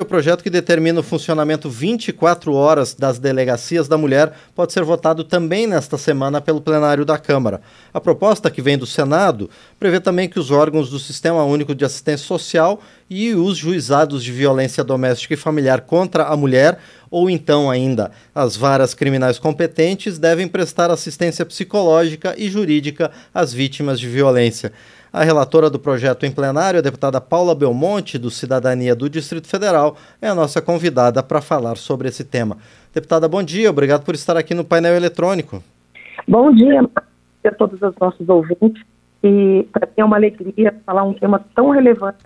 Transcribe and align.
O 0.00 0.04
projeto 0.04 0.44
que 0.44 0.48
determina 0.48 1.00
o 1.00 1.02
funcionamento 1.02 1.68
24 1.68 2.54
horas 2.54 2.94
das 2.94 3.18
delegacias 3.18 3.88
da 3.88 3.98
mulher 3.98 4.32
pode 4.54 4.72
ser 4.72 4.84
votado 4.84 5.24
também 5.24 5.66
nesta 5.66 5.98
semana 5.98 6.40
pelo 6.40 6.60
plenário 6.60 7.04
da 7.04 7.18
Câmara. 7.18 7.60
A 7.92 8.00
proposta 8.00 8.48
que 8.48 8.62
vem 8.62 8.78
do 8.78 8.86
Senado 8.86 9.50
prevê 9.76 9.98
também 9.98 10.28
que 10.28 10.38
os 10.38 10.52
órgãos 10.52 10.88
do 10.88 11.00
Sistema 11.00 11.42
Único 11.42 11.74
de 11.74 11.84
Assistência 11.84 12.24
Social 12.24 12.80
e 13.10 13.34
os 13.34 13.58
juizados 13.58 14.22
de 14.22 14.30
violência 14.30 14.84
doméstica 14.84 15.34
e 15.34 15.36
familiar 15.36 15.80
contra 15.80 16.26
a 16.26 16.36
mulher, 16.36 16.78
ou 17.10 17.28
então 17.28 17.68
ainda 17.68 18.12
as 18.32 18.56
varas 18.56 18.94
criminais 18.94 19.36
competentes, 19.36 20.16
devem 20.16 20.46
prestar 20.46 20.92
assistência 20.92 21.44
psicológica 21.44 22.36
e 22.38 22.48
jurídica 22.48 23.10
às 23.34 23.52
vítimas 23.52 23.98
de 23.98 24.06
violência. 24.06 24.72
A 25.18 25.24
relatora 25.24 25.68
do 25.68 25.80
projeto 25.80 26.24
em 26.26 26.30
plenário, 26.30 26.78
a 26.78 26.80
deputada 26.80 27.20
Paula 27.20 27.52
Belmonte, 27.52 28.16
do 28.16 28.30
Cidadania 28.30 28.94
do 28.94 29.10
Distrito 29.10 29.48
Federal, 29.48 29.96
é 30.22 30.28
a 30.28 30.34
nossa 30.34 30.62
convidada 30.62 31.20
para 31.24 31.40
falar 31.40 31.76
sobre 31.76 32.06
esse 32.06 32.22
tema. 32.22 32.56
Deputada, 32.94 33.26
bom 33.26 33.42
dia, 33.42 33.68
obrigado 33.68 34.04
por 34.04 34.14
estar 34.14 34.36
aqui 34.36 34.54
no 34.54 34.64
painel 34.64 34.94
eletrônico. 34.94 35.60
Bom 36.28 36.54
dia 36.54 36.88
a 37.44 37.50
todos 37.50 37.82
os 37.82 37.96
nossos 38.00 38.28
ouvintes. 38.28 38.80
E 39.24 39.66
para 39.72 39.88
mim 39.88 39.92
é 39.96 40.04
uma 40.04 40.14
alegria 40.14 40.72
falar 40.86 41.02
um 41.02 41.14
tema 41.14 41.44
tão 41.52 41.70
relevante 41.70 42.18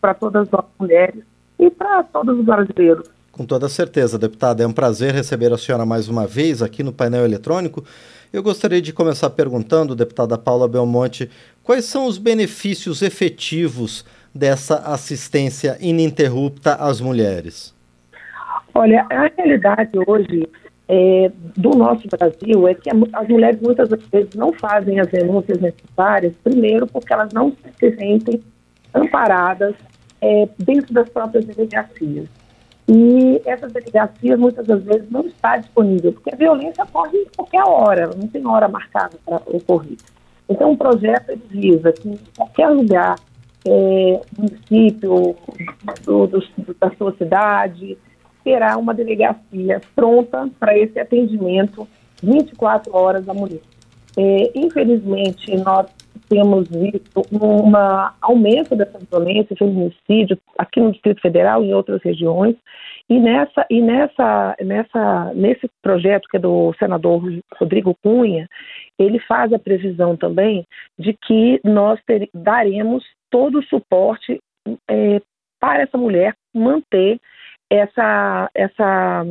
para 0.00 0.12
todas 0.12 0.48
as 0.52 0.64
mulheres 0.80 1.22
e 1.60 1.70
para 1.70 2.02
todos 2.02 2.36
os 2.36 2.44
brasileiros. 2.44 3.08
Com 3.30 3.46
toda 3.46 3.68
certeza, 3.68 4.18
deputada. 4.18 4.64
É 4.64 4.66
um 4.66 4.72
prazer 4.72 5.14
receber 5.14 5.52
a 5.52 5.56
senhora 5.56 5.86
mais 5.86 6.08
uma 6.08 6.26
vez 6.26 6.60
aqui 6.60 6.82
no 6.82 6.92
painel 6.92 7.24
eletrônico. 7.24 7.84
Eu 8.32 8.42
gostaria 8.42 8.80
de 8.80 8.94
começar 8.94 9.28
perguntando, 9.28 9.94
deputada 9.94 10.38
Paula 10.38 10.66
Belmonte, 10.66 11.30
quais 11.62 11.84
são 11.84 12.06
os 12.06 12.16
benefícios 12.16 13.02
efetivos 13.02 14.06
dessa 14.34 14.76
assistência 14.76 15.76
ininterrupta 15.78 16.76
às 16.76 16.98
mulheres? 16.98 17.74
Olha, 18.74 19.06
a 19.10 19.30
realidade 19.36 19.90
hoje 20.06 20.48
é, 20.88 21.30
do 21.54 21.70
nosso 21.76 22.08
Brasil 22.08 22.66
é 22.66 22.74
que 22.74 22.88
as 23.12 23.28
mulheres 23.28 23.60
muitas 23.60 23.90
vezes 23.90 24.34
não 24.34 24.50
fazem 24.54 24.98
as 24.98 25.08
denúncias 25.08 25.60
necessárias, 25.60 26.32
primeiro 26.42 26.86
porque 26.86 27.12
elas 27.12 27.34
não 27.34 27.52
se 27.78 27.96
sentem 27.96 28.40
amparadas 28.94 29.74
é, 30.22 30.48
dentro 30.58 30.94
das 30.94 31.08
próprias 31.10 31.44
delegacias. 31.44 32.26
E 32.94 33.40
essas 33.46 33.72
delegacias 33.72 34.38
muitas 34.38 34.66
das 34.66 34.82
vezes 34.82 35.10
não 35.10 35.22
está 35.22 35.56
disponível, 35.56 36.12
porque 36.12 36.34
a 36.34 36.36
violência 36.36 36.84
ocorre 36.84 37.16
em 37.16 37.26
qualquer 37.34 37.64
hora, 37.64 38.10
não 38.14 38.28
tem 38.28 38.46
hora 38.46 38.68
marcada 38.68 39.16
para 39.24 39.36
ocorrer. 39.46 39.96
Então 40.46 40.72
o 40.72 40.76
projeto 40.76 41.30
ele 41.30 41.42
visa 41.48 41.90
que 41.90 42.10
em 42.10 42.18
qualquer 42.36 42.68
lugar, 42.68 43.16
é, 43.66 44.20
município 44.36 45.34
do, 46.04 46.26
do, 46.26 46.74
da 46.78 46.90
sua 46.98 47.16
cidade, 47.16 47.96
terá 48.44 48.76
uma 48.76 48.92
delegacia 48.92 49.80
pronta 49.94 50.50
para 50.60 50.76
esse 50.76 50.98
atendimento 51.00 51.88
24 52.22 52.94
horas 52.94 53.24
da 53.24 53.32
mulher. 53.32 53.62
É, 54.18 54.52
infelizmente, 54.54 55.56
nós 55.56 55.86
temos 56.32 56.66
visto 56.68 57.22
um 57.30 57.72
aumento 58.22 58.74
dessa 58.74 58.98
violência, 58.98 59.54
feminicídio, 59.54 60.38
aqui 60.56 60.80
no 60.80 60.92
Distrito 60.92 61.20
Federal 61.20 61.62
e 61.62 61.68
em 61.68 61.74
outras 61.74 62.02
regiões. 62.02 62.56
E, 63.10 63.20
nessa, 63.20 63.66
e 63.68 63.82
nessa, 63.82 64.56
nessa, 64.60 65.34
nesse 65.34 65.68
projeto 65.82 66.26
que 66.30 66.38
é 66.38 66.40
do 66.40 66.72
senador 66.78 67.22
Rodrigo 67.56 67.94
Cunha, 68.02 68.48
ele 68.98 69.18
faz 69.20 69.52
a 69.52 69.58
previsão 69.58 70.16
também 70.16 70.64
de 70.98 71.12
que 71.12 71.60
nós 71.62 72.00
ter, 72.06 72.30
daremos 72.32 73.04
todo 73.30 73.58
o 73.58 73.64
suporte 73.64 74.40
é, 74.88 75.20
para 75.60 75.82
essa 75.82 75.98
mulher 75.98 76.34
manter 76.54 77.20
essa, 77.70 78.50
essa, 78.54 79.26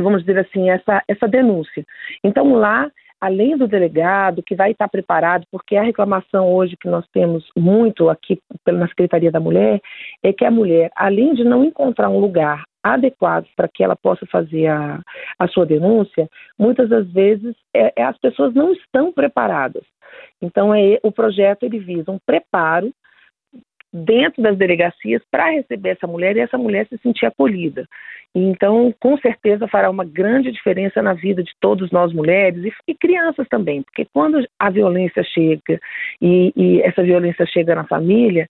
vamos 0.00 0.24
dizer 0.24 0.38
assim, 0.38 0.70
essa, 0.70 1.02
essa 1.06 1.28
denúncia. 1.28 1.84
Então 2.24 2.54
lá 2.54 2.90
além 3.20 3.56
do 3.56 3.66
delegado, 3.66 4.42
que 4.42 4.54
vai 4.54 4.72
estar 4.72 4.88
preparado, 4.88 5.46
porque 5.50 5.76
a 5.76 5.82
reclamação 5.82 6.52
hoje 6.52 6.76
que 6.76 6.88
nós 6.88 7.06
temos 7.12 7.44
muito 7.56 8.08
aqui 8.08 8.38
na 8.66 8.88
Secretaria 8.88 9.32
da 9.32 9.40
Mulher 9.40 9.80
é 10.22 10.32
que 10.32 10.44
a 10.44 10.50
mulher, 10.50 10.90
além 10.94 11.34
de 11.34 11.44
não 11.44 11.64
encontrar 11.64 12.08
um 12.08 12.18
lugar 12.18 12.64
adequado 12.82 13.46
para 13.56 13.68
que 13.68 13.82
ela 13.82 13.96
possa 13.96 14.24
fazer 14.26 14.68
a, 14.68 15.00
a 15.38 15.48
sua 15.48 15.66
denúncia, 15.66 16.28
muitas 16.58 16.88
das 16.88 17.10
vezes 17.10 17.54
é, 17.74 17.92
é, 17.96 18.04
as 18.04 18.16
pessoas 18.18 18.54
não 18.54 18.72
estão 18.72 19.12
preparadas. 19.12 19.82
Então, 20.40 20.72
é, 20.74 20.98
o 21.02 21.10
projeto 21.10 21.64
ele 21.64 21.78
visa 21.78 22.10
um 22.10 22.18
preparo 22.24 22.92
dentro 23.92 24.42
das 24.42 24.56
delegacias 24.56 25.22
para 25.30 25.50
receber 25.50 25.90
essa 25.90 26.06
mulher 26.06 26.36
e 26.36 26.40
essa 26.40 26.58
mulher 26.58 26.86
se 26.88 26.98
sentir 26.98 27.26
acolhida. 27.26 27.86
Então, 28.34 28.94
com 29.00 29.16
certeza 29.16 29.66
fará 29.66 29.88
uma 29.88 30.04
grande 30.04 30.52
diferença 30.52 31.00
na 31.00 31.14
vida 31.14 31.42
de 31.42 31.52
todos 31.58 31.90
nós 31.90 32.12
mulheres 32.12 32.64
e, 32.64 32.72
e 32.88 32.94
crianças 32.94 33.48
também, 33.48 33.82
porque 33.82 34.06
quando 34.12 34.46
a 34.58 34.68
violência 34.68 35.24
chega 35.24 35.80
e, 36.20 36.52
e 36.54 36.82
essa 36.82 37.02
violência 37.02 37.46
chega 37.46 37.74
na 37.74 37.84
família, 37.84 38.46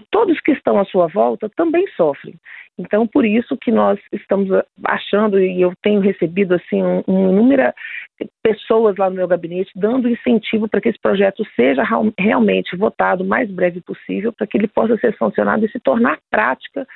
todos 0.00 0.40
que 0.40 0.52
estão 0.52 0.78
à 0.78 0.84
sua 0.84 1.06
volta 1.06 1.50
também 1.54 1.86
sofrem. 1.96 2.34
Então, 2.78 3.06
por 3.06 3.24
isso 3.24 3.56
que 3.58 3.70
nós 3.70 3.98
estamos 4.12 4.48
achando, 4.84 5.38
e 5.38 5.60
eu 5.60 5.72
tenho 5.82 6.00
recebido 6.00 6.54
assim 6.54 6.82
um, 6.82 7.02
um 7.06 7.32
número 7.32 7.72
de 8.18 8.28
pessoas 8.42 8.96
lá 8.96 9.10
no 9.10 9.16
meu 9.16 9.28
gabinete 9.28 9.70
dando 9.76 10.08
incentivo 10.08 10.66
para 10.68 10.80
que 10.80 10.88
esse 10.88 10.98
projeto 10.98 11.44
seja 11.54 11.82
realmente 12.18 12.76
votado 12.76 13.22
o 13.22 13.26
mais 13.26 13.50
breve 13.50 13.82
possível, 13.82 14.32
para 14.32 14.46
que 14.46 14.56
ele 14.56 14.68
possa 14.68 14.96
ser 14.96 15.14
sancionado 15.18 15.66
e 15.66 15.70
se 15.70 15.78
tornar 15.78 16.18
prática 16.30 16.86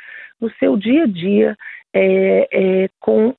no 0.41 0.51
seu 0.53 0.77
dia 0.77 1.05
a 1.05 1.07
dia 1.07 1.57
é, 1.95 2.49
é, 2.53 2.89
com 2.99 3.35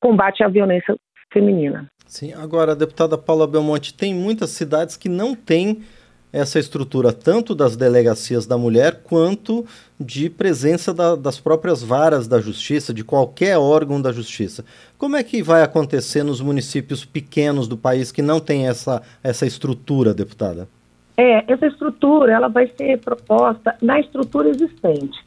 combate 0.00 0.44
à 0.44 0.48
violência 0.48 0.96
feminina. 1.32 1.88
Sim, 2.06 2.32
agora, 2.34 2.76
deputada 2.76 3.16
Paula 3.18 3.46
Belmonte, 3.46 3.94
tem 3.94 4.14
muitas 4.14 4.50
cidades 4.50 4.96
que 4.96 5.08
não 5.08 5.34
têm 5.34 5.82
essa 6.32 6.58
estrutura 6.58 7.12
tanto 7.12 7.54
das 7.54 7.76
delegacias 7.76 8.46
da 8.46 8.56
mulher 8.56 9.02
quanto 9.04 9.66
de 10.00 10.30
presença 10.30 10.94
da, 10.94 11.14
das 11.14 11.38
próprias 11.38 11.82
varas 11.82 12.26
da 12.26 12.40
justiça, 12.40 12.94
de 12.94 13.04
qualquer 13.04 13.58
órgão 13.58 14.00
da 14.00 14.10
justiça. 14.10 14.64
Como 14.96 15.16
é 15.16 15.22
que 15.22 15.42
vai 15.42 15.62
acontecer 15.62 16.22
nos 16.22 16.40
municípios 16.40 17.04
pequenos 17.04 17.68
do 17.68 17.76
país 17.76 18.10
que 18.10 18.22
não 18.22 18.40
tem 18.40 18.66
essa, 18.66 19.02
essa 19.22 19.46
estrutura, 19.46 20.14
deputada? 20.14 20.68
É, 21.16 21.52
essa 21.52 21.66
estrutura 21.66 22.32
ela 22.32 22.48
vai 22.48 22.70
ser 22.76 22.98
proposta 22.98 23.76
na 23.82 24.00
estrutura 24.00 24.48
existente 24.48 25.22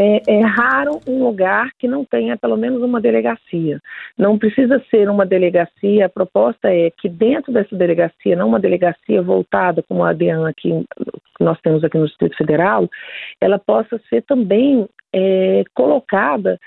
é, 0.00 0.22
é, 0.28 0.40
raro 0.42 1.00
um 1.08 1.24
lugar 1.24 1.70
que 1.76 1.88
não 1.88 2.04
tenha 2.04 2.36
pelo 2.36 2.56
menos 2.56 2.80
uma 2.80 3.00
delegacia. 3.00 3.80
Não 4.16 4.38
precisa 4.38 4.80
ser 4.88 5.10
uma 5.10 5.26
delegacia, 5.26 6.06
a 6.06 6.08
proposta 6.08 6.72
é 6.72 6.88
que 6.90 7.08
dentro 7.08 7.52
dessa 7.52 7.74
delegacia, 7.74 8.36
não 8.36 8.46
uma 8.46 8.60
delegacia 8.60 9.20
voltada 9.20 9.82
como 9.82 10.04
a 10.04 10.12
DEAN 10.12 10.52
que 10.56 10.84
nós 11.40 11.60
temos 11.62 11.82
aqui 11.82 11.98
no 11.98 12.06
Distrito 12.06 12.36
Federal, 12.36 12.88
ela 13.40 13.58
possa 13.58 14.00
ser 14.08 14.22
também 14.22 14.88
é, 15.12 15.64
colocada 15.74 16.60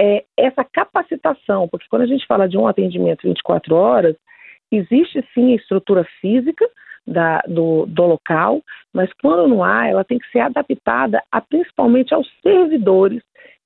é, 0.00 0.24
essa 0.34 0.64
capacitação, 0.64 1.68
porque 1.68 1.86
quando 1.90 2.02
a 2.02 2.06
gente 2.06 2.26
fala 2.26 2.48
de 2.48 2.56
um 2.56 2.66
atendimento 2.66 3.28
24 3.28 3.74
horas, 3.74 4.16
existe 4.72 5.22
sim 5.34 5.52
a 5.52 5.56
estrutura 5.56 6.06
física, 6.22 6.66
da, 7.06 7.40
do, 7.46 7.86
do 7.86 8.06
local, 8.06 8.62
mas 8.92 9.10
quando 9.20 9.48
não 9.48 9.64
há, 9.64 9.86
ela 9.86 10.04
tem 10.04 10.18
que 10.18 10.30
ser 10.30 10.40
adaptada 10.40 11.22
a, 11.30 11.40
principalmente 11.40 12.14
aos 12.14 12.28
servidores 12.42 13.22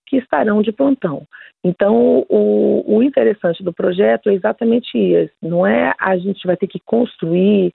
que 0.07 0.17
estarão 0.17 0.63
de 0.63 0.73
plantão. 0.73 1.27
Então, 1.63 2.25
o, 2.29 2.85
o, 2.87 3.03
interessante 3.03 3.63
do 3.63 3.73
projeto 3.73 4.29
é 4.29 4.35
exatamente 4.35 4.99
isso. 4.99 5.33
Não 5.43 5.67
é 5.67 5.95
a 5.99 6.17
gente 6.19 6.47
vai 6.47 6.57
ter 6.57 6.67
que 6.67 6.79
construir 6.85 7.73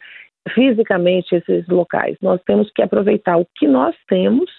fisicamente 0.53 1.35
esses 1.35 1.67
locais. 1.67 2.15
Nós 2.21 2.41
temos 2.43 2.71
que 2.73 2.81
aproveitar 2.81 3.37
o 3.37 3.47
que 3.55 3.67
nós 3.67 3.95
temos, 4.07 4.49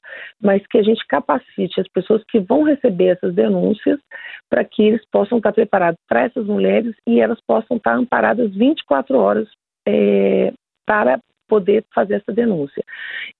mas 0.40 0.64
que 0.66 0.78
a 0.78 0.82
gente 0.82 1.04
capacite 1.06 1.80
as 1.80 1.88
pessoas 1.88 2.22
que 2.28 2.38
vão 2.40 2.64
receber 2.64 3.06
essas 3.06 3.34
denúncias 3.34 3.98
para 4.48 4.64
que 4.64 4.82
eles 4.82 5.02
possam 5.10 5.38
estar 5.38 5.52
preparados 5.52 5.98
para 6.08 6.24
essas 6.24 6.46
mulheres 6.46 6.94
e 7.06 7.20
elas 7.20 7.40
possam 7.46 7.76
estar 7.76 7.94
amparadas 7.94 8.54
24 8.54 9.16
horas 9.16 9.48
é, 9.86 10.52
para 10.90 11.20
poder 11.46 11.84
fazer 11.94 12.14
essa 12.14 12.32
denúncia. 12.32 12.82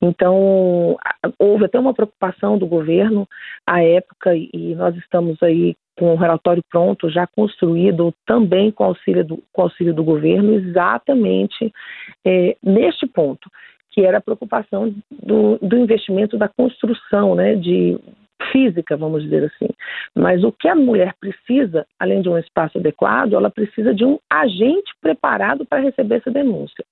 Então, 0.00 0.96
houve 1.36 1.64
até 1.64 1.80
uma 1.80 1.92
preocupação 1.92 2.56
do 2.56 2.64
governo 2.64 3.26
à 3.66 3.82
época 3.82 4.36
e 4.36 4.72
nós 4.76 4.96
estamos 4.96 5.36
aí 5.42 5.74
com 5.98 6.12
o 6.12 6.16
relatório 6.16 6.62
pronto, 6.70 7.10
já 7.10 7.26
construído 7.26 8.14
também 8.24 8.70
com 8.70 8.84
auxílio 8.84 9.24
do, 9.24 9.42
com 9.52 9.62
auxílio 9.62 9.92
do 9.92 10.04
governo, 10.04 10.54
exatamente 10.54 11.72
é, 12.24 12.56
neste 12.62 13.04
ponto, 13.04 13.50
que 13.90 14.02
era 14.02 14.18
a 14.18 14.22
preocupação 14.22 14.94
do, 15.10 15.58
do 15.60 15.76
investimento 15.76 16.38
da 16.38 16.48
construção, 16.48 17.34
né, 17.34 17.56
de 17.56 17.98
física, 18.52 18.96
vamos 18.96 19.24
dizer 19.24 19.44
assim. 19.44 19.68
Mas 20.14 20.44
o 20.44 20.52
que 20.52 20.68
a 20.68 20.74
mulher 20.76 21.14
precisa, 21.20 21.84
além 21.98 22.22
de 22.22 22.28
um 22.28 22.38
espaço 22.38 22.78
adequado, 22.78 23.34
ela 23.34 23.50
precisa 23.50 23.92
de 23.92 24.04
um 24.04 24.18
agente 24.30 24.92
preparado 25.00 25.66
para 25.66 25.80
receber 25.80 26.16
essa 26.16 26.30
denúncia. 26.30 26.84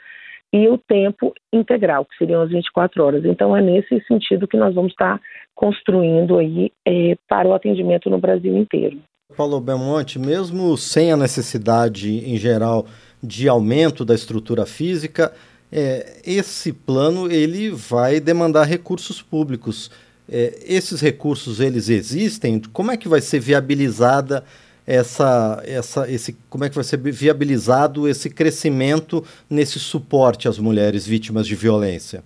E 0.53 0.69
o 0.69 0.79
tempo 0.79 1.33
integral, 1.53 2.05
que 2.05 2.17
seriam 2.17 2.43
as 2.43 2.51
24 2.51 3.05
horas. 3.05 3.25
Então, 3.25 3.57
é 3.57 3.61
nesse 3.61 4.03
sentido 4.07 4.49
que 4.49 4.57
nós 4.57 4.75
vamos 4.75 4.93
estar 4.93 5.21
construindo 5.55 6.39
aí 6.39 6.73
é, 6.87 7.17
para 7.29 7.49
o 7.49 7.55
atendimento 7.55 8.09
no 8.09 8.19
Brasil 8.19 8.57
inteiro. 8.57 8.99
Paulo 9.37 9.61
Belmonte, 9.61 10.19
mesmo 10.19 10.77
sem 10.77 11.13
a 11.13 11.17
necessidade, 11.17 12.09
em 12.09 12.39
geral, 12.39 12.87
de 13.23 13.47
aumento 13.49 14.05
da 14.05 14.15
estrutura 14.15 14.65
física, 14.65 15.33
é, 15.71 16.21
esse 16.25 16.73
plano 16.73 17.31
ele 17.31 17.71
vai 17.71 18.21
demandar 18.21 18.65
recursos 18.65 19.21
públicos. 19.21 19.91
É, 20.31 20.59
esses 20.67 21.01
recursos 21.01 21.61
eles 21.61 21.91
existem? 21.91 22.61
Como 22.73 22.91
é 22.91 22.97
que 22.97 23.09
vai 23.09 23.21
ser 23.21 23.41
viabilizada 23.41 24.45
essa, 24.89 25.63
essa, 25.67 26.11
esse, 26.11 26.33
como 26.49 26.65
é 26.65 26.71
que 26.71 26.75
vai 26.75 26.83
ser 26.83 26.97
viabilizado 26.97 28.09
esse 28.09 28.31
crescimento 28.35 29.23
nesse 29.51 29.79
suporte 29.79 30.49
às 30.49 30.59
mulheres 30.59 31.07
vítimas 31.07 31.47
de 31.47 31.55
violência? 31.55 32.25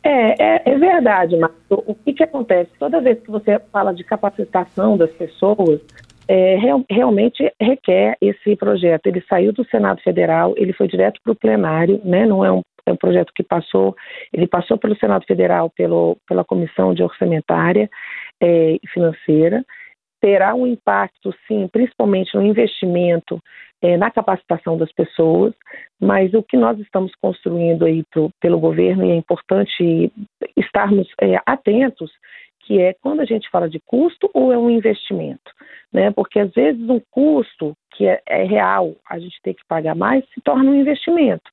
É, 0.00 0.34
é, 0.40 0.62
é 0.64 0.78
verdade, 0.78 1.36
mas 1.36 1.50
o, 1.68 1.92
o 1.92 1.94
que, 1.96 2.12
que 2.12 2.22
acontece? 2.22 2.70
Toda 2.78 3.00
vez 3.00 3.18
que 3.18 3.30
você 3.30 3.58
fala 3.72 3.92
de 3.92 4.04
capacitação 4.04 4.96
das 4.96 5.10
pessoas, 5.10 5.80
é, 6.28 6.54
real, 6.56 6.84
realmente 6.88 7.52
requer 7.60 8.16
esse 8.20 8.54
projeto. 8.54 9.08
Ele 9.08 9.22
saiu 9.28 9.52
do 9.52 9.64
Senado 9.64 10.00
Federal, 10.02 10.54
ele 10.56 10.72
foi 10.72 10.86
direto 10.86 11.20
para 11.22 11.32
o 11.32 11.36
plenário, 11.36 12.00
né? 12.04 12.24
não 12.26 12.44
é 12.44 12.52
um, 12.52 12.62
é 12.86 12.92
um 12.92 12.96
projeto 12.96 13.32
que 13.34 13.42
passou, 13.42 13.96
ele 14.32 14.46
passou 14.46 14.78
pelo 14.78 14.96
Senado 14.96 15.24
Federal, 15.26 15.68
pelo, 15.70 16.16
pela 16.28 16.44
Comissão 16.44 16.94
de 16.94 17.02
Orçamentária 17.02 17.90
é, 18.40 18.74
e 18.74 18.88
Financeira, 18.92 19.64
terá 20.24 20.54
um 20.54 20.66
impacto, 20.66 21.34
sim, 21.46 21.68
principalmente 21.68 22.34
no 22.34 22.42
investimento 22.42 23.38
é, 23.82 23.98
na 23.98 24.10
capacitação 24.10 24.78
das 24.78 24.90
pessoas, 24.90 25.52
mas 26.00 26.32
o 26.32 26.42
que 26.42 26.56
nós 26.56 26.78
estamos 26.80 27.14
construindo 27.16 27.84
aí 27.84 28.02
pro, 28.10 28.30
pelo 28.40 28.58
governo, 28.58 29.04
e 29.04 29.10
é 29.10 29.16
importante 29.16 30.10
estarmos 30.56 31.06
é, 31.20 31.36
atentos, 31.44 32.10
que 32.60 32.80
é 32.80 32.94
quando 33.02 33.20
a 33.20 33.26
gente 33.26 33.50
fala 33.50 33.68
de 33.68 33.78
custo 33.80 34.30
ou 34.32 34.50
é 34.50 34.56
um 34.56 34.70
investimento, 34.70 35.52
né? 35.92 36.10
Porque 36.10 36.38
às 36.38 36.50
vezes 36.54 36.88
um 36.88 37.02
custo 37.10 37.76
que 37.90 38.06
é, 38.06 38.22
é 38.26 38.44
real, 38.44 38.94
a 39.06 39.18
gente 39.18 39.38
tem 39.42 39.52
que 39.52 39.66
pagar 39.68 39.94
mais, 39.94 40.24
se 40.32 40.40
torna 40.40 40.70
um 40.70 40.74
investimento. 40.74 41.50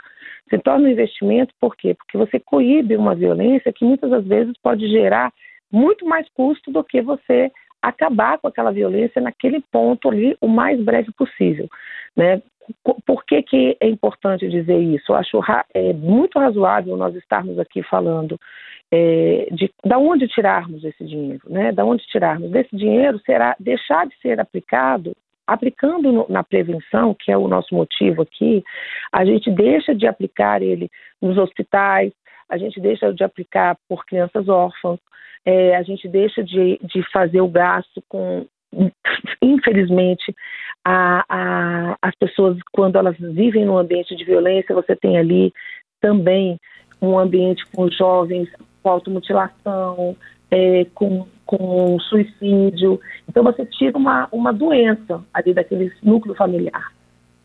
Se 0.50 0.58
torna 0.60 0.88
um 0.88 0.92
investimento 0.92 1.54
por 1.60 1.76
quê? 1.76 1.94
Porque 1.94 2.18
você 2.18 2.40
coíbe 2.40 2.96
uma 2.96 3.16
violência 3.16 3.74
que 3.74 3.84
muitas 3.84 4.10
das 4.10 4.26
vezes 4.26 4.54
pode 4.64 4.88
gerar 4.88 5.34
muito 5.70 6.06
mais 6.06 6.26
custo 6.30 6.72
do 6.72 6.82
que 6.86 7.02
você 7.02 7.52
acabar 7.82 8.38
com 8.38 8.48
aquela 8.48 8.72
violência 8.72 9.22
naquele 9.22 9.62
ponto 9.72 10.10
ali 10.10 10.38
o 10.40 10.48
mais 10.48 10.80
breve 10.82 11.12
possível. 11.14 11.68
Né? 12.16 12.42
Por 13.06 13.26
que, 13.26 13.42
que 13.42 13.78
é 13.80 13.88
importante 13.88 14.48
dizer 14.48 14.80
isso? 14.80 15.12
Eu 15.12 15.16
acho 15.16 15.40
é, 15.74 15.94
muito 15.94 16.40
razoável 16.40 16.96
nós 16.96 17.16
estarmos 17.16 17.58
aqui 17.60 17.82
falando 17.84 18.40
é, 18.92 19.48
de 19.52 19.72
da 19.86 19.98
onde 19.98 20.28
tirarmos 20.28 20.84
esse 20.84 21.04
dinheiro, 21.06 21.42
né? 21.48 21.72
Da 21.72 21.86
onde 21.86 22.06
tirarmos 22.08 22.52
desse 22.52 22.76
dinheiro 22.76 23.20
será 23.26 23.56
deixar 23.60 24.06
de 24.06 24.16
ser 24.22 24.40
aplicado 24.40 25.14
aplicando 25.48 26.12
no, 26.12 26.26
na 26.30 26.44
prevenção, 26.44 27.14
que 27.14 27.32
é 27.32 27.38
o 27.38 27.48
nosso 27.48 27.76
motivo 27.76 28.22
aqui, 28.22 28.64
a 29.12 29.26
gente 29.26 29.52
deixa 29.52 29.94
de 29.94 30.08
aplicar 30.08 30.62
ele 30.62 30.90
nos 31.22 31.38
hospitais, 31.38 32.14
a 32.48 32.58
gente 32.58 32.80
deixa 32.80 33.14
de 33.14 33.24
aplicar 33.24 33.76
por 33.90 34.06
crianças 34.06 34.48
órfãs, 34.48 35.00
é, 35.46 35.76
a 35.76 35.84
gente 35.84 36.08
deixa 36.08 36.44
de, 36.44 36.80
de 36.84 37.04
fazer 37.12 37.42
o 37.42 37.48
gasto 37.48 38.02
com 38.08 38.46
infelizmente, 39.42 40.34
a, 40.84 41.26
a, 41.28 41.98
as 42.02 42.16
pessoas, 42.16 42.58
quando 42.72 42.96
elas 42.96 43.18
vivem 43.20 43.66
num 43.66 43.78
ambiente 43.78 44.16
de 44.16 44.24
violência, 44.24 44.74
você 44.74 44.96
tem 44.96 45.18
ali 45.18 45.54
também 46.00 46.58
um 47.02 47.20
ambiente 47.20 47.66
com 47.68 47.90
jovens 47.90 48.50
com 48.82 48.90
automutilação, 48.90 50.16
é, 50.50 50.86
com, 50.96 51.28
com 51.46 52.00
suicídio. 52.00 53.00
Então, 53.28 53.44
você 53.44 53.66
tira 53.66 53.98
uma, 53.98 54.28
uma 54.32 54.52
doença 54.52 55.24
ali 55.34 55.54
daquele 55.54 55.92
núcleo 56.02 56.36
familiar. 56.36 56.92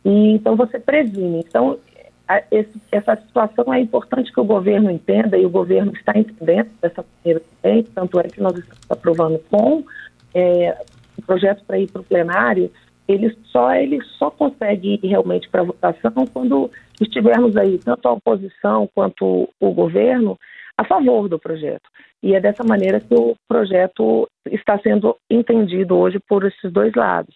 E, 0.04 0.32
então, 0.32 0.56
você 0.56 0.78
previne. 0.78 1.42
Então, 1.46 1.78
esse, 2.50 2.80
essa 2.90 3.16
situação 3.16 3.72
é 3.72 3.80
importante 3.80 4.32
que 4.32 4.40
o 4.40 4.44
governo 4.44 4.90
entenda 4.90 5.38
e 5.38 5.46
o 5.46 5.50
governo 5.50 5.92
está 5.92 6.12
entendendo 6.16 6.70
dessa 6.80 7.04
maneira 7.18 7.42
também, 7.62 7.82
tanto 7.84 8.18
é 8.20 8.24
que 8.24 8.40
nós 8.40 8.56
estamos 8.58 8.90
aprovando 8.90 9.38
com 9.50 9.84
é, 10.34 10.76
o 11.16 11.22
projeto 11.22 11.64
para 11.64 11.78
ir 11.78 11.90
para 11.90 12.00
o 12.00 12.04
plenário, 12.04 12.70
ele 13.08 13.36
só, 13.44 13.72
ele 13.72 14.02
só 14.18 14.30
consegue 14.30 14.98
ir 15.02 15.06
realmente 15.06 15.48
para 15.48 15.62
votação 15.62 16.26
quando 16.32 16.70
estivermos 17.00 17.56
aí, 17.56 17.78
tanto 17.78 18.08
a 18.08 18.12
oposição 18.12 18.88
quanto 18.92 19.48
o 19.60 19.70
governo, 19.72 20.36
a 20.76 20.84
favor 20.84 21.28
do 21.28 21.38
projeto. 21.38 21.88
E 22.22 22.34
é 22.34 22.40
dessa 22.40 22.64
maneira 22.64 23.00
que 23.00 23.14
o 23.14 23.36
projeto 23.48 24.28
está 24.50 24.78
sendo 24.80 25.16
entendido 25.30 25.96
hoje 25.96 26.18
por 26.28 26.44
esses 26.44 26.72
dois 26.72 26.92
lados. 26.94 27.34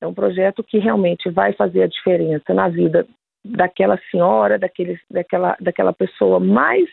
É 0.00 0.06
um 0.06 0.14
projeto 0.14 0.64
que 0.64 0.78
realmente 0.78 1.28
vai 1.28 1.52
fazer 1.52 1.82
a 1.82 1.86
diferença 1.86 2.54
na 2.54 2.68
vida 2.68 3.06
daquela 3.44 3.98
senhora, 4.10 4.58
daquele, 4.58 4.98
daquela, 5.10 5.56
daquela 5.60 5.92
pessoa 5.92 6.38
mais, 6.38 6.88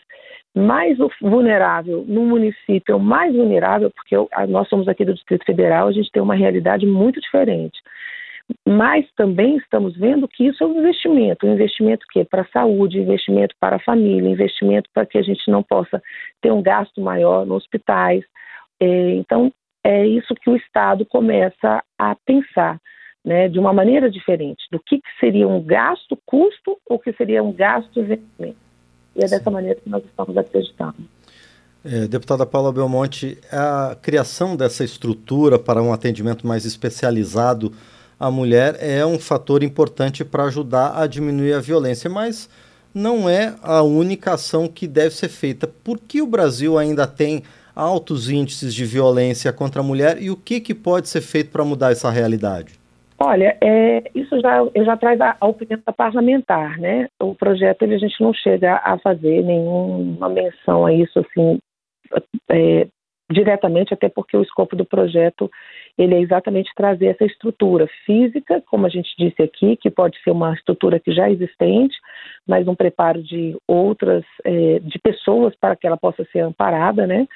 mais 0.54 0.96
vulnerável 1.20 2.04
no 2.06 2.24
município, 2.24 2.98
mais 2.98 3.34
vulnerável, 3.34 3.90
porque 3.90 4.16
eu, 4.16 4.28
nós 4.48 4.68
somos 4.68 4.88
aqui 4.88 5.04
do 5.04 5.14
Distrito 5.14 5.44
Federal, 5.44 5.88
a 5.88 5.92
gente 5.92 6.10
tem 6.10 6.22
uma 6.22 6.34
realidade 6.34 6.86
muito 6.86 7.20
diferente. 7.20 7.78
Mas 8.66 9.06
também 9.14 9.58
estamos 9.58 9.94
vendo 9.96 10.26
que 10.26 10.46
isso 10.46 10.64
é 10.64 10.66
um 10.66 10.78
investimento, 10.78 11.46
um 11.46 11.52
investimento 11.52 12.06
que 12.10 12.20
é 12.20 12.24
para 12.24 12.42
a 12.42 12.48
saúde, 12.48 12.98
investimento 12.98 13.54
para 13.60 13.76
a 13.76 13.80
família, 13.80 14.30
investimento 14.30 14.88
para 14.94 15.04
que 15.04 15.18
a 15.18 15.22
gente 15.22 15.50
não 15.50 15.62
possa 15.62 16.02
ter 16.40 16.50
um 16.50 16.62
gasto 16.62 16.98
maior 16.98 17.44
nos 17.44 17.64
hospitais. 17.64 18.24
É, 18.80 19.10
então, 19.16 19.52
é 19.84 20.06
isso 20.06 20.34
que 20.34 20.48
o 20.48 20.56
Estado 20.56 21.04
começa 21.04 21.82
a 21.98 22.16
pensar 22.24 22.80
né, 23.28 23.46
de 23.46 23.58
uma 23.58 23.74
maneira 23.74 24.10
diferente, 24.10 24.64
do 24.72 24.80
que, 24.80 24.96
que 24.96 25.20
seria 25.20 25.46
um 25.46 25.62
gasto, 25.62 26.18
custo, 26.24 26.78
ou 26.88 26.98
que 26.98 27.12
seria 27.12 27.42
um 27.42 27.52
gasto 27.52 28.00
investimento. 28.00 28.56
E 29.14 29.18
é 29.18 29.28
dessa 29.28 29.44
Sim. 29.44 29.50
maneira 29.50 29.78
que 29.78 29.90
nós 29.90 30.02
estamos 30.02 30.34
acreditando. 30.34 30.96
É, 31.84 32.06
deputada 32.06 32.46
Paula 32.46 32.72
Belmonte, 32.72 33.36
a 33.52 33.94
criação 34.00 34.56
dessa 34.56 34.82
estrutura 34.82 35.58
para 35.58 35.82
um 35.82 35.92
atendimento 35.92 36.46
mais 36.46 36.64
especializado 36.64 37.70
à 38.18 38.30
mulher 38.30 38.78
é 38.80 39.04
um 39.04 39.18
fator 39.18 39.62
importante 39.62 40.24
para 40.24 40.44
ajudar 40.44 40.98
a 40.98 41.06
diminuir 41.06 41.52
a 41.52 41.60
violência, 41.60 42.08
mas 42.08 42.48
não 42.94 43.28
é 43.28 43.54
a 43.62 43.82
única 43.82 44.32
ação 44.32 44.66
que 44.66 44.86
deve 44.86 45.14
ser 45.14 45.28
feita. 45.28 45.66
Por 45.66 45.98
que 45.98 46.22
o 46.22 46.26
Brasil 46.26 46.78
ainda 46.78 47.06
tem 47.06 47.42
altos 47.76 48.30
índices 48.30 48.74
de 48.74 48.86
violência 48.86 49.52
contra 49.52 49.82
a 49.82 49.84
mulher 49.84 50.20
e 50.20 50.30
o 50.30 50.36
que, 50.36 50.60
que 50.60 50.74
pode 50.74 51.10
ser 51.10 51.20
feito 51.20 51.50
para 51.50 51.62
mudar 51.62 51.92
essa 51.92 52.10
realidade? 52.10 52.78
Olha, 53.20 53.56
é, 53.60 54.04
isso 54.14 54.40
já, 54.40 54.64
já 54.84 54.96
traz 54.96 55.20
a, 55.20 55.36
a, 55.40 55.46
opinião 55.46 55.80
parlamentar, 55.96 56.78
né? 56.78 57.08
O 57.20 57.34
projeto 57.34 57.82
ele, 57.82 57.96
a 57.96 57.98
gente 57.98 58.20
não 58.22 58.32
chega 58.32 58.76
a 58.76 58.96
fazer 58.98 59.42
nenhuma 59.42 60.28
menção 60.28 60.86
a 60.86 60.92
isso 60.92 61.18
assim 61.18 61.58
é, 62.48 62.86
diretamente, 63.30 63.92
até 63.92 64.08
porque 64.08 64.36
o 64.36 64.42
escopo 64.42 64.76
do 64.76 64.84
projeto 64.84 65.50
ele 65.98 66.14
é 66.14 66.20
exatamente 66.20 66.70
trazer 66.76 67.06
essa 67.06 67.24
estrutura 67.24 67.88
física, 68.06 68.62
como 68.70 68.86
a 68.86 68.88
gente 68.88 69.10
disse 69.18 69.42
aqui, 69.42 69.76
que 69.76 69.90
pode 69.90 70.16
ser 70.22 70.30
uma 70.30 70.54
estrutura 70.54 71.00
que 71.00 71.12
já 71.12 71.28
é 71.28 71.32
existente, 71.32 71.96
mas 72.46 72.68
um 72.68 72.74
preparo 72.76 73.20
de 73.20 73.56
outras, 73.66 74.24
é, 74.44 74.78
de 74.78 74.96
pessoas 75.00 75.56
para 75.56 75.74
que 75.74 75.88
ela 75.88 75.96
possa 75.96 76.24
ser 76.32 76.38
amparada, 76.38 77.04
né? 77.04 77.26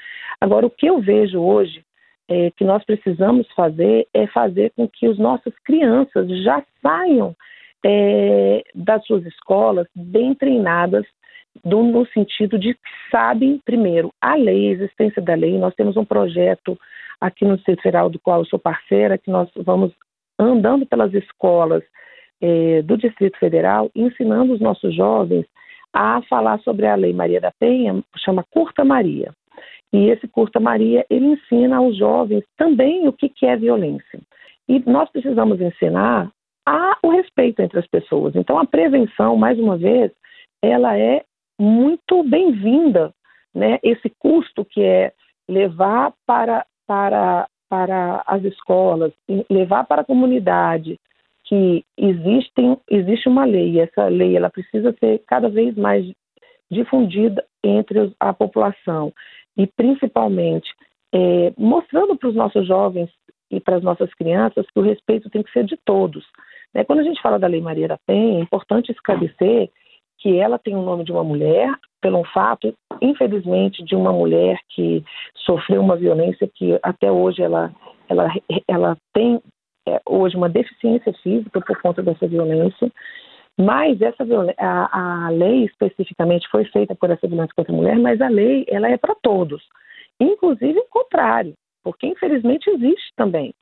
Agora, 0.41 0.65
o 0.65 0.71
que 0.71 0.87
eu 0.87 1.01
vejo 1.01 1.41
hoje 1.41 1.85
é, 2.29 2.51
que 2.53 2.65
nós 2.65 2.85
precisamos 2.85 3.47
fazer 3.55 4.07
é 4.15 4.27
fazer 4.29 4.73
com 4.77 4.89
que 4.89 5.07
as 5.07 5.19
nossas 5.19 5.53
crianças 5.65 6.29
já 6.43 6.63
saiam 6.81 7.35
é, 7.85 8.63
das 8.75 9.05
suas 9.07 9.25
escolas 9.27 9.87
bem 9.95 10.35
treinadas 10.35 11.05
do, 11.65 11.83
no 11.83 12.07
sentido 12.07 12.59
de 12.59 12.75
que 12.75 12.81
sabem, 13.11 13.61
primeiro, 13.65 14.13
a 14.21 14.35
lei, 14.35 14.69
a 14.69 14.73
existência 14.73 15.21
da 15.21 15.35
lei. 15.35 15.59
Nós 15.59 15.75
temos 15.75 15.97
um 15.97 16.05
projeto 16.05 16.79
aqui 17.21 17.45
no 17.45 17.57
Distrito 17.57 17.83
Federal, 17.83 18.09
do 18.09 18.19
qual 18.19 18.41
eu 18.41 18.47
sou 18.47 18.59
parceira, 18.59 19.19
que 19.19 19.31
nós 19.31 19.49
vamos 19.57 19.93
andando 20.39 20.87
pelas 20.87 21.13
escolas 21.13 21.83
é, 22.41 22.83
do 22.83 22.97
Distrito 22.97 23.39
Federal, 23.39 23.91
ensinando 23.95 24.53
os 24.53 24.61
nossos 24.61 24.95
jovens 24.95 25.47
a 25.93 26.23
falar 26.23 26.59
sobre 26.61 26.87
a 26.87 26.95
Lei 26.95 27.13
Maria 27.13 27.41
da 27.41 27.53
Penha, 27.53 28.03
chama 28.17 28.45
Curta 28.51 28.85
Maria. 28.85 29.33
E 29.93 30.09
esse 30.09 30.27
Curta 30.27 30.59
Maria, 30.59 31.05
ele 31.11 31.27
ensina 31.27 31.77
aos 31.77 31.97
jovens 31.97 32.45
também 32.57 33.07
o 33.07 33.13
que, 33.13 33.29
que 33.29 33.45
é 33.45 33.57
violência. 33.57 34.21
E 34.69 34.79
nós 34.91 35.11
precisamos 35.11 35.61
ensinar 35.61 36.31
a, 36.67 36.97
o 37.03 37.11
respeito 37.11 37.61
entre 37.61 37.79
as 37.79 37.87
pessoas. 37.87 38.35
Então, 38.35 38.59
a 38.59 38.65
prevenção, 38.65 39.37
mais 39.37 39.59
uma 39.59 39.77
vez, 39.77 40.11
ela 40.63 40.97
é 40.97 41.25
muito 41.61 42.23
bem-vinda, 42.23 43.13
né? 43.55 43.79
Esse 43.83 44.09
custo 44.19 44.65
que 44.65 44.83
é 44.83 45.13
levar 45.49 46.15
para, 46.27 46.65
para, 46.87 47.47
para 47.69 48.23
as 48.27 48.43
escolas, 48.45 49.13
levar 49.51 49.85
para 49.85 50.03
a 50.03 50.05
comunidade 50.05 50.99
que 51.45 51.85
existem, 51.99 52.79
existe 52.89 53.29
uma 53.29 53.45
lei, 53.45 53.73
e 53.73 53.81
essa 53.81 54.07
lei 54.07 54.37
ela 54.37 54.49
precisa 54.49 54.95
ser 54.99 55.23
cada 55.27 55.49
vez 55.49 55.77
mais 55.77 56.11
difundida 56.71 57.45
entre 57.63 58.13
a 58.19 58.33
população 58.33 59.13
e 59.57 59.67
principalmente 59.67 60.71
é, 61.15 61.53
mostrando 61.57 62.17
para 62.17 62.29
os 62.29 62.35
nossos 62.35 62.67
jovens 62.67 63.11
e 63.51 63.61
para 63.61 63.77
as 63.77 63.83
nossas 63.83 64.13
crianças 64.15 64.67
que 64.73 64.81
o 64.81 64.83
respeito 64.83 65.29
tem 65.29 65.43
que 65.43 65.53
ser 65.53 65.65
de 65.65 65.77
todos. 65.85 66.25
Né? 66.75 66.85
Quando 66.85 67.01
a 67.01 67.05
gente 67.05 67.21
fala 67.21 67.39
da 67.39 67.47
Lei 67.47 67.61
Maria 67.61 67.89
da 67.89 67.99
Penha, 68.07 68.39
é 68.39 68.43
importante 68.43 68.91
esclarecer 68.91 69.71
que 70.19 70.39
ela 70.39 70.59
tem 70.59 70.75
o 70.75 70.83
nome 70.83 71.05
de 71.05 71.13
uma 71.13 71.25
mulher, 71.25 71.69
pelo 72.01 72.25
fato, 72.25 72.73
infelizmente, 73.01 73.85
de 73.85 73.95
uma 73.95 74.13
mulher 74.13 74.59
que 74.71 75.05
sofreu 75.45 75.81
uma 75.81 75.97
violência 75.97 76.49
que 76.55 76.79
até 76.83 77.11
hoje 77.11 77.43
ela, 77.43 77.73
ela, 78.09 78.33
ela 78.69 78.97
tem 79.13 79.41
é, 79.87 80.01
hoje 80.07 80.37
uma 80.37 80.49
deficiência 80.49 81.13
física 81.23 81.61
por 81.61 81.81
conta 81.83 82.03
dessa 82.03 82.27
violência. 82.27 82.91
Mas 83.59 84.01
essa 84.01 84.25
a, 84.59 85.27
a 85.27 85.31
lei 85.31 85.65
especificamente 85.65 86.49
foi 86.49 86.65
feita 86.67 86.95
por 86.95 87.11
essa 87.11 87.29
violência 87.29 87.55
contra 87.55 87.73
a 87.73 87.77
mulher, 87.77 87.99
mas 87.99 88.21
a 88.21 88.29
lei 88.29 88.65
ela 88.69 88.89
é 88.89 88.97
para 88.97 89.15
todos, 89.23 89.63
inclusive 90.19 90.79
o 90.79 90.87
contrário, 90.89 91.55
porque 91.83 92.07
infelizmente 92.07 92.71
existe 92.71 93.13
também. 93.17 93.53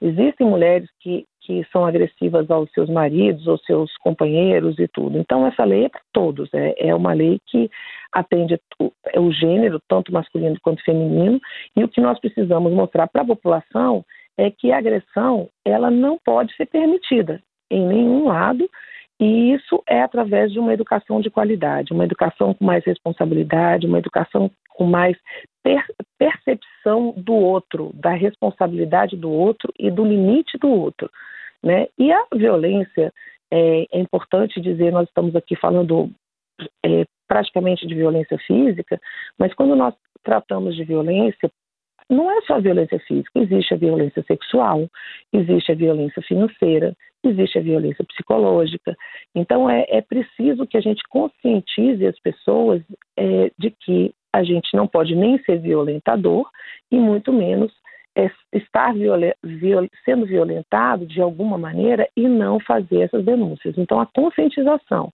Existem 0.00 0.46
mulheres 0.46 0.88
que, 1.00 1.24
que 1.40 1.64
são 1.72 1.84
agressivas 1.84 2.50
aos 2.50 2.70
seus 2.72 2.88
maridos, 2.88 3.46
aos 3.48 3.64
seus 3.64 3.96
companheiros 3.98 4.78
e 4.78 4.88
tudo. 4.88 5.18
Então, 5.18 5.46
essa 5.46 5.64
lei 5.64 5.84
é 5.84 5.88
para 5.88 6.00
todos. 6.12 6.52
É, 6.52 6.88
é 6.88 6.94
uma 6.94 7.12
lei 7.12 7.38
que 7.46 7.70
atende 8.12 8.60
o, 8.78 8.92
o 9.16 9.32
gênero, 9.32 9.80
tanto 9.88 10.12
masculino 10.12 10.56
quanto 10.62 10.84
feminino. 10.84 11.40
E 11.76 11.84
o 11.84 11.88
que 11.88 12.00
nós 12.00 12.18
precisamos 12.20 12.72
mostrar 12.72 13.06
para 13.08 13.22
a 13.22 13.26
população 13.26 14.04
é 14.36 14.50
que 14.50 14.70
a 14.70 14.78
agressão 14.78 15.48
ela 15.64 15.90
não 15.90 16.18
pode 16.24 16.54
ser 16.54 16.66
permitida 16.66 17.42
em 17.70 17.86
nenhum 17.86 18.26
lado 18.26 18.68
e 19.20 19.52
isso 19.52 19.82
é 19.86 20.00
através 20.00 20.52
de 20.52 20.60
uma 20.60 20.72
educação 20.72 21.20
de 21.20 21.30
qualidade, 21.30 21.92
uma 21.92 22.04
educação 22.04 22.54
com 22.54 22.64
mais 22.64 22.84
responsabilidade, 22.84 23.86
uma 23.86 23.98
educação 23.98 24.50
com 24.70 24.84
mais 24.84 25.16
per 25.62 25.84
percepção 26.16 27.12
do 27.16 27.34
outro, 27.34 27.90
da 27.94 28.10
responsabilidade 28.10 29.16
do 29.16 29.30
outro 29.30 29.72
e 29.78 29.90
do 29.90 30.04
limite 30.04 30.56
do 30.58 30.68
outro. 30.68 31.10
Né? 31.62 31.88
E 31.98 32.12
a 32.12 32.26
violência, 32.32 33.12
é, 33.50 33.86
é 33.90 33.98
importante 33.98 34.60
dizer, 34.60 34.92
nós 34.92 35.08
estamos 35.08 35.34
aqui 35.34 35.56
falando 35.56 36.10
é, 36.84 37.04
praticamente 37.26 37.86
de 37.86 37.94
violência 37.94 38.38
física, 38.38 39.00
mas 39.36 39.52
quando 39.54 39.74
nós 39.74 39.94
tratamos 40.22 40.76
de 40.76 40.84
violência, 40.84 41.50
não 42.08 42.30
é 42.30 42.40
só 42.42 42.54
a 42.54 42.60
violência 42.60 42.98
física, 43.00 43.38
existe 43.38 43.74
a 43.74 43.76
violência 43.76 44.22
sexual, 44.22 44.88
existe 45.32 45.72
a 45.72 45.74
violência 45.74 46.22
financeira, 46.22 46.96
existe 47.24 47.58
a 47.58 47.62
violência 47.62 48.04
psicológica. 48.04 48.96
Então, 49.34 49.68
é, 49.68 49.84
é 49.88 50.00
preciso 50.00 50.66
que 50.66 50.76
a 50.76 50.80
gente 50.80 51.02
conscientize 51.08 52.06
as 52.06 52.18
pessoas 52.20 52.82
é, 53.16 53.50
de 53.58 53.70
que 53.70 54.14
a 54.32 54.42
gente 54.42 54.76
não 54.76 54.86
pode 54.86 55.14
nem 55.14 55.38
ser 55.42 55.58
violentador 55.58 56.48
e 56.90 56.98
muito 56.98 57.32
menos 57.32 57.72
é, 58.16 58.30
estar 58.52 58.92
viol 58.92 59.88
sendo 60.04 60.26
violentado 60.26 61.06
de 61.06 61.20
alguma 61.20 61.56
maneira 61.56 62.08
e 62.16 62.28
não 62.28 62.58
fazer 62.60 63.02
essas 63.02 63.24
denúncias. 63.24 63.76
Então, 63.78 64.00
a 64.00 64.06
conscientização 64.06 65.10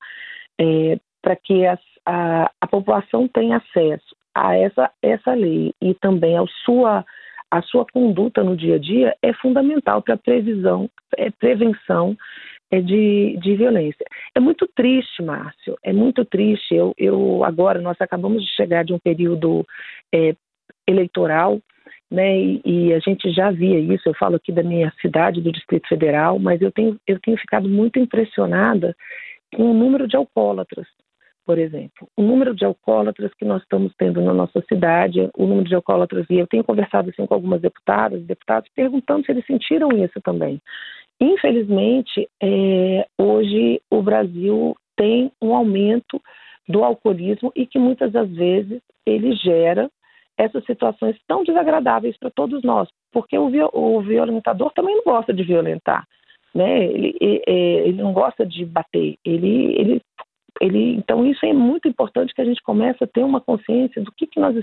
é, 0.61 0.99
para 1.23 1.37
que 1.37 1.67
as, 1.67 1.81
a, 2.07 2.51
a 2.61 2.67
população 2.67 3.29
tenha 3.29 3.59
acesso 3.59 4.15
a 4.35 4.57
essa, 4.57 4.91
essa 5.03 5.33
lei 5.33 5.73
e 5.81 5.95
também 5.95 6.37
a 6.37 6.45
sua, 6.65 7.05
a 7.55 7.63
sua 7.63 7.87
conduta 7.87 8.43
no 8.43 8.57
dia 8.57 8.75
a 8.75 8.79
dia 8.79 9.17
é 9.23 9.33
fundamental 9.35 10.03
para 10.03 10.15
a 10.15 10.19
previsão, 10.19 10.91
é, 11.17 11.31
prevenção 11.31 12.17
é, 12.69 12.81
de, 12.81 13.39
de 13.41 13.55
violência. 13.55 14.05
É 14.35 14.41
muito 14.41 14.69
triste, 14.75 15.23
Márcio, 15.23 15.77
é 15.81 15.93
muito 15.93 16.25
triste. 16.25 16.75
Eu, 16.75 16.93
eu 16.99 17.45
agora, 17.45 17.81
nós 17.81 17.97
acabamos 18.01 18.43
de 18.43 18.51
chegar 18.57 18.85
de 18.85 18.93
um 18.93 18.99
período 18.99 19.65
é, 20.13 20.35
eleitoral, 20.85 21.61
né, 22.11 22.37
e, 22.37 22.61
e, 22.65 22.93
a 22.93 22.99
gente 22.99 23.31
já 23.31 23.53
via 23.53 23.79
isso, 23.79 24.09
eu 24.09 24.15
falo 24.15 24.37
aqui 24.37 24.51
da 24.51 24.63
minha 24.63 24.93
cidade, 25.01 25.41
do 25.41 25.53
Distrito 25.53 25.89
Federal, 25.89 26.39
mas 26.41 26.61
eu 26.61 26.73
tenho, 26.73 26.99
eu 27.07 27.21
tenho 27.21 27.37
ficado 27.39 27.69
muito 27.69 27.99
impressionada 28.01 28.97
com 29.55 29.71
o 29.71 29.75
número 29.75 30.09
de 30.09 30.17
alcoólatras 30.17 30.87
por 31.45 31.59
exemplo. 31.59 32.09
O 32.17 32.23
número 32.23 32.55
de 32.55 32.65
alcoólatras 32.65 33.33
que 33.35 33.45
nós 33.45 33.63
estamos 33.63 33.93
tendo 33.99 34.21
na 34.21 34.33
nossa 34.33 34.63
cidade, 34.69 35.29
o 35.37 35.47
número 35.47 35.69
de 35.69 35.75
alcoólatras, 35.75 36.27
e 36.31 36.39
eu 36.39 36.47
tenho 36.47 36.65
conversado 36.65 37.11
assim, 37.11 37.27
com 37.27 37.35
algumas 37.35 37.61
deputadas 37.61 38.21
e 38.21 38.25
deputados 38.25 38.71
perguntando 38.75 39.25
se 39.25 39.33
eles 39.33 39.47
sentiram 39.47 39.91
isso 39.93 40.21
também. 40.23 40.61
Infelizmente, 41.21 42.29
é, 42.43 43.07
hoje 43.19 43.81
o 43.91 44.03
Brasil 44.03 44.77
tem 44.97 45.31
um 45.41 45.55
aumento 45.55 46.21
do 46.69 46.83
alcoolismo 46.83 47.53
e 47.55 47.67
que 47.67 47.79
muitas 47.79 48.11
das 48.13 48.29
vezes 48.31 48.81
ele 49.07 49.35
gera 49.37 49.91
essas 50.37 50.65
situações 50.65 51.17
tão 51.29 51.45
desagradáveis 51.45 52.17
para 52.19 52.31
todos 52.31 52.63
nós, 52.63 52.89
porque 53.13 53.39
o, 53.39 53.51
o 53.73 54.01
violentador 54.01 54.73
também 54.73 54.97
não 54.97 55.05
gosta 55.05 55.33
de 55.33 55.45
violentar, 55.45 56.05
né? 56.55 56.85
Ele, 56.85 57.17
ele, 57.21 57.43
ele 57.47 58.03
não 58.03 58.13
gosta 58.13 58.45
de 58.45 58.65
bater, 58.65 59.17
ele, 59.25 59.75
ele 59.79 60.03
ele, 60.61 60.95
então 60.97 61.27
isso 61.27 61.45
é 61.45 61.53
muito 61.53 61.89
importante 61.89 62.35
que 62.35 62.41
a 62.41 62.45
gente 62.45 62.63
comece 62.63 63.03
a 63.03 63.07
ter 63.07 63.25
uma 63.25 63.41
consciência 63.41 64.03
do 64.03 64.13
que, 64.13 64.27
que 64.27 64.39
nós 64.39 64.57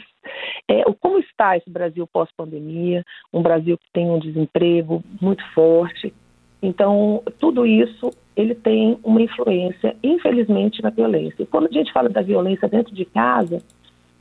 é, 0.68 0.84
como 1.00 1.18
está 1.20 1.58
esse 1.58 1.70
Brasil 1.70 2.08
pós-pandemia, 2.08 3.04
um 3.34 3.42
Brasil 3.42 3.78
que 3.78 3.92
tem 3.92 4.10
um 4.10 4.20
desemprego 4.20 5.04
muito 5.22 5.44
forte. 5.54 6.14
Então 6.62 7.22
tudo 7.40 7.66
isso 7.66 8.12
ele 8.36 8.56
tem 8.56 8.98
uma 9.04 9.22
influência, 9.22 9.96
infelizmente, 10.02 10.82
na 10.82 10.90
violência. 10.90 11.44
E 11.44 11.46
quando 11.46 11.68
a 11.68 11.72
gente 11.72 11.92
fala 11.92 12.08
da 12.08 12.22
violência 12.22 12.68
dentro 12.68 12.96
de 12.96 13.04
casa, 13.06 13.62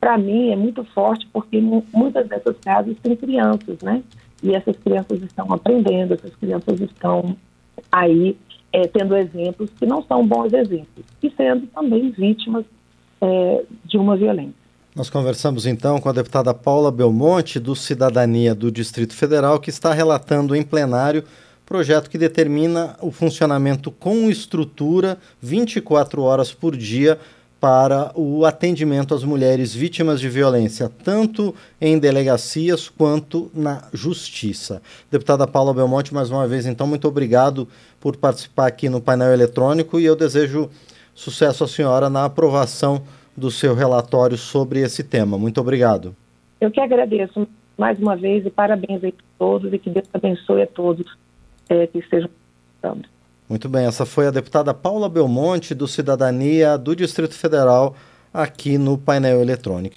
para 0.01 0.19
mim 0.19 0.51
é 0.51 0.57
muito 0.57 0.83
forte 0.85 1.29
porque 1.33 1.61
muitas 1.61 2.27
dessas 2.29 2.59
casas 2.59 2.97
têm 2.99 3.15
crianças, 3.15 3.81
né? 3.83 4.03
E 4.43 4.55
essas 4.55 4.77
crianças 4.79 5.23
estão 5.23 5.53
aprendendo, 5.53 6.15
essas 6.15 6.35
crianças 6.35 6.81
estão 6.81 7.37
aí 7.93 8.37
é, 8.73 8.87
tendo 8.87 9.17
exemplos 9.17 9.71
que 9.79 9.87
não 9.87 10.03
são 10.03 10.27
bons 10.27 10.53
exemplos 10.53 11.05
e 11.23 11.31
sendo 11.31 11.67
também 11.69 12.11
vítimas 12.11 12.65
é, 13.21 13.65
de 13.85 13.99
uma 13.99 14.17
violência. 14.17 14.61
Nós 14.95 15.09
conversamos 15.09 15.67
então 15.67 16.01
com 16.01 16.09
a 16.09 16.13
deputada 16.13 16.53
Paula 16.53 16.91
Belmonte, 16.91 17.61
do 17.61 17.77
Cidadania 17.77 18.55
do 18.55 18.73
Distrito 18.73 19.15
Federal, 19.15 19.61
que 19.61 19.71
está 19.71 19.93
relatando 19.93 20.55
em 20.55 20.63
plenário 20.63 21.25
projeto 21.71 22.11
que 22.11 22.19
determina 22.19 22.97
o 23.01 23.13
funcionamento 23.13 23.93
com 23.93 24.29
estrutura 24.29 25.17
24 25.41 26.21
horas 26.21 26.53
por 26.53 26.77
dia 26.77 27.17
para 27.61 28.11
o 28.15 28.47
atendimento 28.47 29.15
às 29.15 29.23
mulheres 29.23 29.75
vítimas 29.75 30.19
de 30.19 30.29
violência, 30.29 30.91
tanto 31.05 31.55
em 31.81 31.99
delegacias 31.99 32.89
quanto 32.89 33.51
na 33.55 33.89
justiça. 33.93 34.81
Deputada 35.11 35.47
Paula 35.47 35.75
Belmonte, 35.75 36.15
mais 36.15 36.31
uma 36.31 36.49
vez, 36.49 36.65
então, 36.65 36.87
muito 36.87 37.07
obrigado 37.07 37.69
por 38.01 38.17
participar 38.17 38.67
aqui 38.67 38.89
no 38.89 39.01
painel 39.01 39.33
eletrônico 39.33 40.01
e 40.01 40.07
eu 40.07 40.17
desejo 40.17 40.71
sucesso 41.15 41.65
à 41.65 41.69
senhora 41.69 42.09
na 42.09 42.25
aprovação 42.25 43.03
do 43.37 43.51
seu 43.51 43.75
relatório 43.75 44.39
sobre 44.39 44.81
esse 44.81 45.05
tema. 45.05 45.37
Muito 45.37 45.61
obrigado. 45.61 46.17
Eu 46.61 46.71
que 46.71 46.81
agradeço 46.81 47.47
mais 47.77 47.99
uma 47.99 48.17
vez 48.17 48.45
e 48.47 48.51
parabéns 48.51 49.05
a 49.05 49.13
todos 49.39 49.73
e 49.73 49.79
que 49.79 49.91
Deus 49.91 50.09
abençoe 50.13 50.63
a 50.63 50.67
todos 50.67 51.07
é, 51.69 51.87
que 51.87 51.99
estejam. 51.99 52.31
Muito 53.51 53.69
bem, 53.69 53.85
essa 53.85 54.07
foi 54.07 54.29
a 54.29 54.31
deputada 54.31 54.73
Paula 54.73 55.09
Belmonte, 55.09 55.75
do 55.75 55.89
Cidadania 55.89 56.79
do 56.79 56.95
Distrito 56.95 57.35
Federal, 57.35 57.97
aqui 58.33 58.79
no 58.79 58.97
painel 58.97 59.43
eletrônico. 59.43 59.89